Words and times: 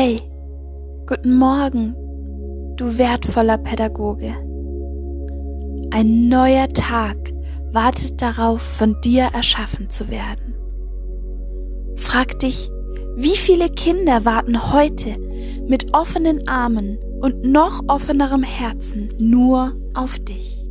Hey, 0.00 0.16
guten 1.08 1.34
Morgen, 1.38 1.92
du 2.76 2.98
wertvoller 2.98 3.58
Pädagoge. 3.58 4.32
Ein 5.90 6.28
neuer 6.28 6.68
Tag 6.68 7.16
wartet 7.72 8.22
darauf, 8.22 8.62
von 8.62 8.94
dir 9.00 9.24
erschaffen 9.34 9.90
zu 9.90 10.08
werden. 10.08 10.54
Frag 11.96 12.38
dich, 12.38 12.70
wie 13.16 13.36
viele 13.36 13.70
Kinder 13.70 14.24
warten 14.24 14.72
heute 14.72 15.18
mit 15.66 15.92
offenen 15.92 16.46
Armen 16.46 17.00
und 17.20 17.42
noch 17.42 17.82
offenerem 17.88 18.44
Herzen 18.44 19.12
nur 19.18 19.74
auf 19.94 20.20
dich. 20.20 20.64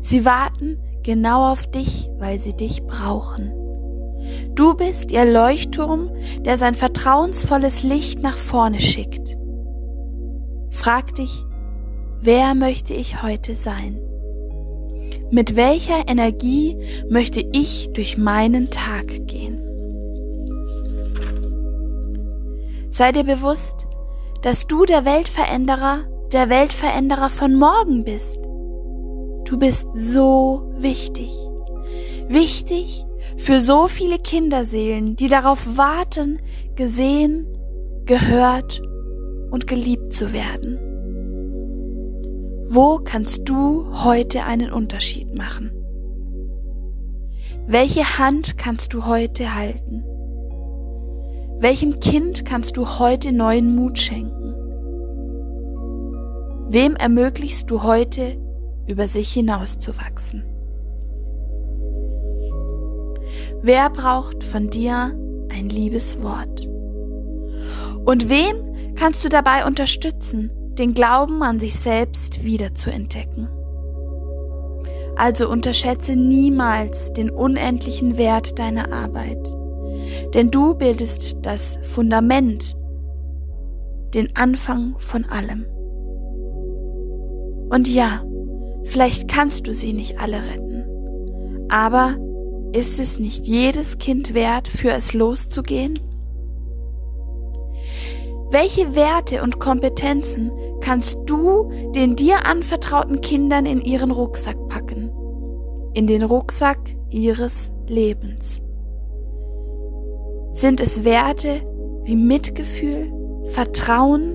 Sie 0.00 0.24
warten 0.24 0.76
genau 1.04 1.52
auf 1.52 1.70
dich, 1.70 2.10
weil 2.18 2.40
sie 2.40 2.56
dich 2.56 2.82
brauchen. 2.82 3.57
Du 4.54 4.74
bist 4.74 5.10
ihr 5.10 5.24
Leuchtturm, 5.24 6.10
der 6.44 6.56
sein 6.56 6.74
vertrauensvolles 6.74 7.82
Licht 7.82 8.22
nach 8.22 8.36
vorne 8.36 8.78
schickt. 8.78 9.36
Frag 10.70 11.14
dich, 11.14 11.44
wer 12.20 12.54
möchte 12.54 12.94
ich 12.94 13.22
heute 13.22 13.54
sein? 13.54 14.00
Mit 15.30 15.56
welcher 15.56 16.08
Energie 16.08 16.76
möchte 17.10 17.44
ich 17.52 17.90
durch 17.92 18.16
meinen 18.16 18.70
Tag 18.70 19.26
gehen? 19.26 19.60
Sei 22.90 23.12
dir 23.12 23.24
bewusst, 23.24 23.86
dass 24.42 24.66
du 24.66 24.84
der 24.84 25.04
Weltveränderer, 25.04 26.04
der 26.32 26.48
Weltveränderer 26.48 27.30
von 27.30 27.54
morgen 27.54 28.04
bist. 28.04 28.38
Du 29.44 29.58
bist 29.58 29.86
so 29.92 30.72
wichtig. 30.78 31.30
Wichtig 32.28 33.04
für 33.36 33.60
so 33.60 33.88
viele 33.88 34.18
Kinderseelen, 34.18 35.16
die 35.16 35.28
darauf 35.28 35.76
warten, 35.76 36.40
gesehen, 36.76 37.46
gehört 38.06 38.80
und 39.50 39.66
geliebt 39.66 40.12
zu 40.14 40.32
werden. 40.32 40.78
Wo 42.70 42.98
kannst 42.98 43.48
du 43.48 43.86
heute 44.04 44.44
einen 44.44 44.70
Unterschied 44.70 45.34
machen? 45.34 45.70
Welche 47.66 48.18
Hand 48.18 48.58
kannst 48.58 48.94
du 48.94 49.06
heute 49.06 49.54
halten? 49.54 50.04
Welchem 51.60 51.98
Kind 52.00 52.44
kannst 52.44 52.76
du 52.76 52.86
heute 52.98 53.32
neuen 53.32 53.74
Mut 53.74 53.98
schenken? 53.98 54.54
Wem 56.68 56.94
ermöglichst 56.96 57.70
du 57.70 57.82
heute, 57.82 58.38
über 58.86 59.08
sich 59.08 59.32
hinauszuwachsen? 59.32 60.44
Wer 63.62 63.90
braucht 63.90 64.44
von 64.44 64.70
dir 64.70 65.12
ein 65.50 65.68
liebes 65.68 66.22
Wort? 66.22 66.66
Und 68.04 68.28
wem 68.28 68.94
kannst 68.94 69.24
du 69.24 69.28
dabei 69.28 69.66
unterstützen, 69.66 70.50
den 70.78 70.94
Glauben 70.94 71.42
an 71.42 71.58
sich 71.58 71.74
selbst 71.74 72.44
wiederzuentdecken? 72.44 73.48
Also 75.16 75.50
unterschätze 75.50 76.14
niemals 76.14 77.12
den 77.12 77.30
unendlichen 77.30 78.16
Wert 78.16 78.58
deiner 78.60 78.92
Arbeit, 78.92 79.44
denn 80.34 80.52
du 80.52 80.74
bildest 80.74 81.38
das 81.42 81.80
Fundament, 81.82 82.76
den 84.14 84.28
Anfang 84.36 84.94
von 85.00 85.24
allem. 85.24 85.66
Und 87.70 87.88
ja, 87.88 88.22
vielleicht 88.84 89.28
kannst 89.28 89.66
du 89.66 89.74
sie 89.74 89.92
nicht 89.92 90.20
alle 90.20 90.36
retten, 90.36 90.84
aber 91.68 92.16
ist 92.72 93.00
es 93.00 93.18
nicht 93.18 93.46
jedes 93.46 93.98
Kind 93.98 94.34
wert, 94.34 94.68
für 94.68 94.90
es 94.90 95.12
loszugehen? 95.12 95.98
Welche 98.50 98.94
Werte 98.94 99.42
und 99.42 99.58
Kompetenzen 99.58 100.50
kannst 100.80 101.18
du 101.26 101.70
den 101.94 102.16
dir 102.16 102.46
anvertrauten 102.46 103.20
Kindern 103.20 103.66
in 103.66 103.82
ihren 103.82 104.10
Rucksack 104.10 104.56
packen? 104.68 105.10
In 105.92 106.06
den 106.06 106.22
Rucksack 106.22 106.78
ihres 107.10 107.70
Lebens. 107.86 108.62
Sind 110.52 110.80
es 110.80 111.04
Werte 111.04 111.60
wie 112.04 112.16
Mitgefühl, 112.16 113.12
Vertrauen, 113.52 114.34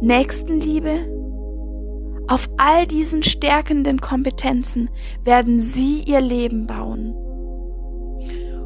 Nächstenliebe? 0.00 1.08
Auf 2.28 2.48
all 2.56 2.86
diesen 2.86 3.22
stärkenden 3.22 4.00
Kompetenzen 4.00 4.90
werden 5.24 5.60
sie 5.60 6.02
ihr 6.06 6.20
Leben 6.20 6.66
bauen. 6.66 7.14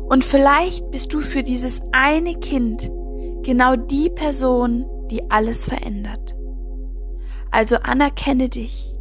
Und 0.08 0.24
vielleicht 0.24 0.90
bist 0.90 1.12
du 1.12 1.20
für 1.20 1.42
dieses 1.42 1.80
eine 1.92 2.34
Kind 2.34 2.90
genau 3.42 3.76
die 3.76 4.10
Person, 4.10 4.86
die 5.10 5.30
alles 5.30 5.66
verändert. 5.66 6.36
Also 7.50 7.76
anerkenne 7.76 8.48
dich 8.48 8.92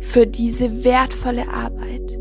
für 0.00 0.26
diese 0.26 0.84
wertvolle 0.84 1.48
Arbeit. 1.48 2.18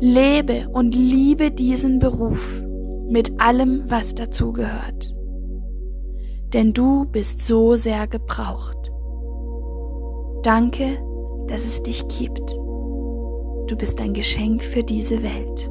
Lebe 0.00 0.68
und 0.72 0.94
liebe 0.94 1.50
diesen 1.50 1.98
Beruf 1.98 2.62
mit 3.08 3.40
allem, 3.40 3.82
was 3.86 4.14
dazugehört. 4.14 5.14
Denn 6.52 6.72
du 6.72 7.04
bist 7.04 7.40
so 7.46 7.76
sehr 7.76 8.06
gebraucht. 8.06 8.76
Danke, 10.42 10.98
dass 11.46 11.64
es 11.64 11.82
dich 11.82 12.06
gibt. 12.08 12.56
Du 13.66 13.76
bist 13.76 14.00
ein 14.00 14.14
Geschenk 14.14 14.64
für 14.64 14.82
diese 14.82 15.22
Welt. 15.22 15.70